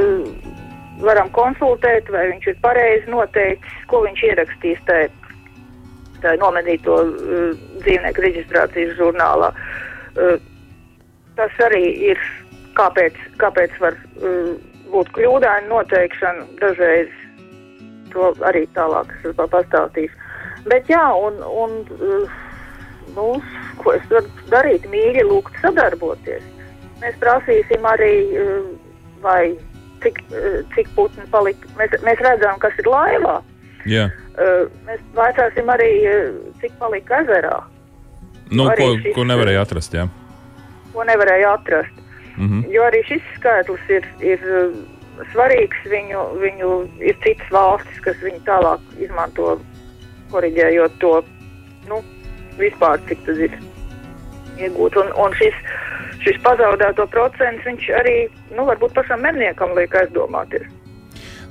[1.04, 5.08] varam konsultēt, vai viņš ir pareizi noteicis, ko viņš ierakstīs tajā,
[6.22, 9.50] tajā nomedīto uh, dzīvnieku reģistrācijas žurnālā.
[10.14, 10.38] Uh,
[11.36, 12.22] tas arī ir,
[12.78, 13.98] kāpēc, kāpēc var.
[14.20, 14.54] Uh,
[14.94, 17.10] būtu kļūdaina noteikšana, dažreiz
[18.14, 20.24] to arī tālāk es pastāstīšu.
[20.70, 21.78] Bet jā, un, un
[23.14, 23.28] nu,
[23.82, 26.44] ko es varu darīt, mīļi lūgt sadarboties.
[27.02, 28.12] Mēs prasīsim arī,
[29.24, 29.54] vai
[30.04, 30.20] cik,
[30.74, 31.68] cik putni palika.
[31.78, 33.40] Mēs, mēs redzam, kas ir laivā.
[33.88, 34.08] Jā.
[34.86, 35.90] Mēs vaicāsim arī,
[36.62, 37.58] cik palika ezerā.
[38.54, 40.08] Nu, arī ko, šis, ko nevarēja atrast, jā.
[40.94, 42.00] Ko nevarēja atrast.
[42.36, 42.72] Mm -hmm.
[42.72, 44.40] Jo arī šis skaitlis ir, ir
[45.32, 45.86] svarīgs.
[45.90, 46.70] Viņu, viņu
[47.02, 49.58] ir citas valstis, kas viņu tālāk izmanto,
[50.32, 51.14] korģējot to
[51.88, 52.00] nu,
[52.58, 53.58] vispār, cik tas ir
[54.58, 55.00] iegūts.
[55.02, 55.58] Un, un šis,
[56.24, 58.16] šis pazaudēto procents, viņš arī
[58.54, 60.66] nu, varbūt pašam medniekam liek aizdomāties.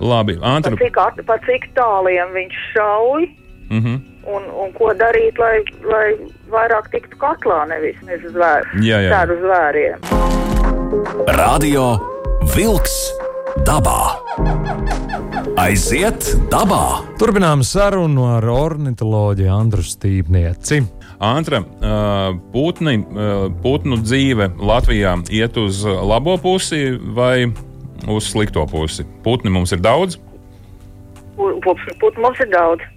[0.04, 0.76] Labi, Antru...
[0.76, 3.30] par, cik, par cik tāliem viņš šauj.
[3.70, 4.02] Mm -hmm.
[4.24, 6.16] Un, un ko darīt, lai, lai
[6.52, 9.24] vairāk tiktu katlā, nevis, nevis zvēr, jā, jā.
[9.28, 10.00] uz zvēriem?
[11.28, 12.00] Radio
[12.56, 13.12] Wolks
[13.62, 14.00] dabā.
[15.62, 17.04] Aiziet dabā!
[17.22, 20.82] Turpinām sarunu ar ornitoloģiju Andru Stīpnieci.
[21.24, 21.62] Antra,
[22.56, 22.98] putni,
[23.64, 27.46] putnu dzīve Latvijā iet uz labo pusi vai
[28.10, 29.06] uz slikto pusi?
[29.24, 30.18] Putni mums ir daudz?
[31.38, 32.90] Putnu mums ir daudz.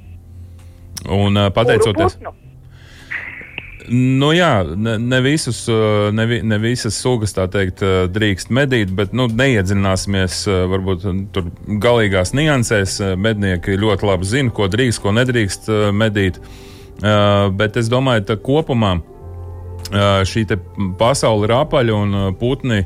[1.12, 2.16] Un pateicoties.
[2.16, 2.34] Putnu?
[3.92, 5.62] Nu, jā, ne, ne, visus,
[6.12, 10.40] ne, ne visas sugas teikt, drīkst medīt, bet nu, neiedziļināsimies
[10.72, 11.50] varbūt tur
[11.82, 12.98] galīgās niansēs.
[13.20, 16.40] Mednieki ļoti labi zina, ko drīkst, ko nedrīkst medīt.
[17.58, 18.96] Bet es domāju, ka kopumā
[20.26, 20.46] šī
[20.98, 22.82] pasaule ir apaļa un putni.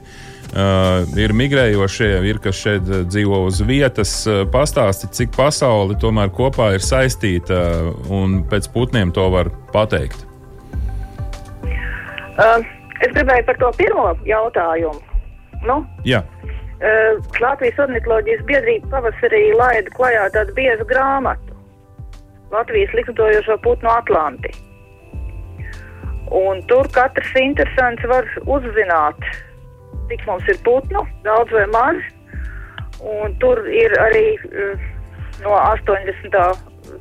[0.50, 4.16] Uh, ir migrējošie, ir kas šeit dzīvo uz vietas.
[4.26, 10.29] Uh, pastāsti, cik pasaule tomēr kopā ir saistīta, uh, un pēc putniem to var pateikt.
[12.40, 12.62] Uh,
[13.04, 15.00] es gribēju par to pirmo jautājumu.
[15.68, 16.22] Nu, Jā.
[16.80, 21.52] Uh, Latvijas ornitoloģijas biedrība pavasarī laida klajā tādu biezu grāmatu
[22.54, 24.54] Latvijas likumdojošo putnu Atlanti.
[26.32, 29.20] Un tur katrs interesants var uzzināt,
[30.08, 32.00] cik mums ir putnu, daudz vai maz.
[33.04, 34.88] Un tur ir arī uh,
[35.44, 36.40] no 80.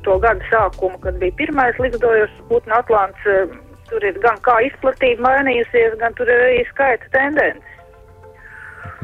[0.04, 3.24] gada sākuma, kad bija pirmais likumdojošs putnu Atlants.
[3.24, 7.76] Uh, Tur ir gan kā izplatība mainījusies, gan tur ir arī skaita tendences.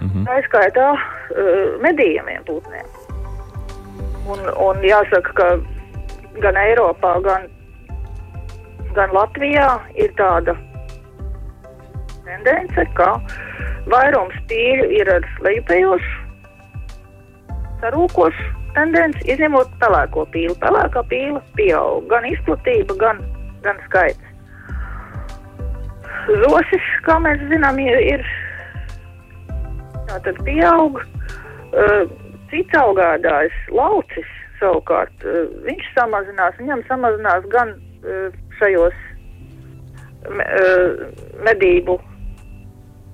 [0.01, 0.27] Mm -hmm.
[0.27, 2.87] Tā ir skaitā uh, medījumiem putniem.
[4.27, 5.49] Un, un jāsaka, ka
[6.40, 7.49] gan Eiropā, gan,
[8.94, 10.57] gan Latvijā ir tāda
[12.27, 13.20] tendence, ka
[13.92, 16.14] vairums tīļu ir ar lejupējošu,
[17.81, 18.46] sarūkošu
[18.77, 20.57] tendenci, izņemot pelēko pīli.
[20.62, 23.22] Pelēkā pīle pieaug gan izplatība, gan,
[23.64, 24.26] gan skaits.
[26.26, 28.24] Zosis, kā mēs zinām, ir, ir
[30.08, 30.98] tātad pieaug.
[31.76, 32.06] Uh,
[32.50, 34.28] cits augādājs, laucis
[34.60, 38.96] savukārt, uh, viņš samazinās, viņam samazinās gan uh, šajos
[40.30, 40.46] me,
[41.46, 41.98] medību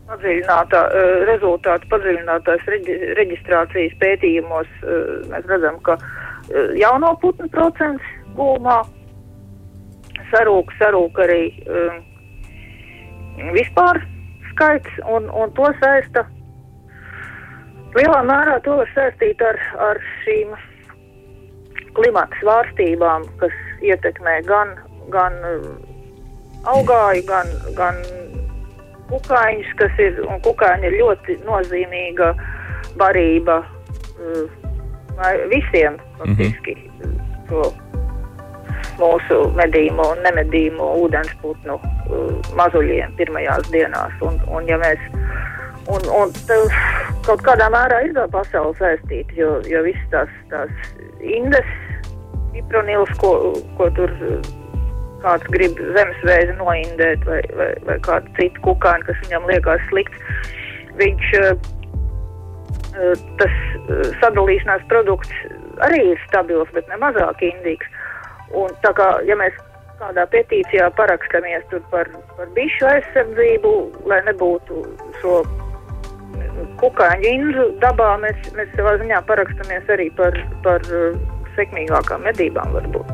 [0.09, 0.81] padziļinātā,
[1.29, 4.71] rezultātu padziļinātās reģi, reģistrācijas pētījumos.
[5.29, 5.97] Mēs redzam, ka
[6.77, 8.79] jauno putnu procents gulmā
[10.33, 12.01] sarūk, sarūk arī um,
[13.57, 14.01] vispār
[14.53, 16.25] skaits, un, un to saista
[17.97, 19.59] lielā mērā to var saistīt ar,
[19.91, 20.55] ar šīm
[21.97, 24.75] klimata svārstībām, kas ietekmē gan,
[25.13, 25.37] gan
[26.73, 28.01] augāju, gan, gan
[29.11, 32.33] kukaiņus, kas ir, un kukaiņi ir ļoti nozīmīga
[33.01, 34.61] barība uh,
[35.53, 37.49] visiem, faktiski, mm -hmm.
[37.49, 37.92] to
[39.01, 44.15] mūsu medījumu un nemedījumu ūdensputnu uh, mazuļiem pirmajās dienās.
[44.25, 45.01] Un, un ja mēs
[45.91, 46.35] un, un
[47.27, 50.73] kaut kādā mērā ir tā pasaule saistīta, jo, jo visas tās, tās
[51.23, 51.69] indes,
[52.53, 54.13] pipronils, ko, ko tur
[55.23, 60.19] kāds grib zemesvēzi noindēt vai, vai, vai kādu citu kukānu, kas viņam liekas slikts,
[60.99, 61.53] viņš uh,
[63.41, 65.45] tas uh, sadalīšanās produkts
[65.87, 67.89] arī ir stabils, bet ne mazāk indīgs.
[68.59, 69.57] Un tā kā, ja mēs
[70.01, 73.75] kādā petīcijā parakstamies par, par bišu aizsardzību,
[74.11, 74.85] lai nebūtu
[75.23, 75.43] šo
[76.83, 81.15] kukaiņu inzu dabā, mēs, mēs savā ziņā parakstamies arī par, par uh,
[81.57, 83.13] sekmīgākām medībām varbūt.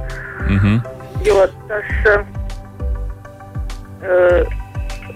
[0.48, 2.22] Mm -hmm jo tas uh,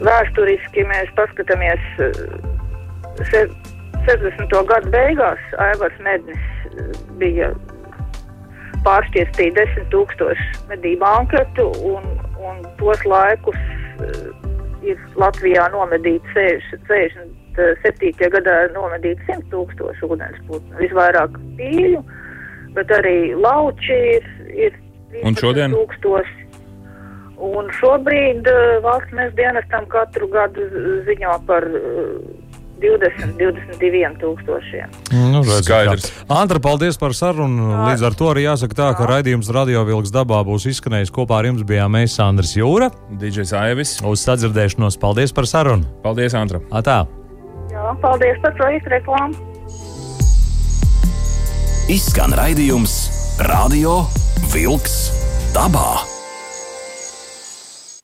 [0.02, 2.08] vēsturiski mēs paskatāmies uh,
[3.22, 4.56] 60.
[4.70, 6.42] gadu beigās Aivars Mednis
[7.20, 7.52] bija
[8.87, 12.09] pāršķirstīja desmit tūkstoši medību anketu un,
[12.43, 14.26] un tos laikus uh,
[14.87, 16.89] ir Latvijā nomedīti 60,
[17.57, 18.30] 67.
[18.37, 22.05] gadā nomedīti 100 tūkstoši ūdensputnu, visvairāk pīļu,
[22.76, 24.80] bet arī lauči ir, ir
[25.20, 25.74] Un šodien?
[25.76, 26.39] Tūkstoši.
[27.43, 30.64] Un šobrīd uh, valsts mēs dienestam katru gadu
[31.09, 32.41] ziņo par uh,
[32.83, 34.97] 20, 22 tūkstošiem.
[35.33, 36.11] Nu, Skaidrs.
[36.33, 37.70] Antra, paldies par sarunu.
[37.87, 41.51] Līdz ar to arī jāsaka tā, ka raidījums Radio Vilks dabā būs izskanējis kopā ar
[41.53, 42.91] jums bijām mēs, Andris Jūra.
[43.22, 43.97] DJs Aivis.
[44.07, 44.99] Uz sadzirdēšanos.
[45.03, 45.89] Paldies par sarunu.
[46.05, 46.62] Paldies, Antra.
[46.74, 47.03] Atā.
[47.72, 49.49] Jā, paldies par projektu reklāmu.
[51.93, 52.97] Izskan raidījums
[53.49, 54.03] Radio
[54.53, 54.99] Vilks
[55.57, 56.21] dabā.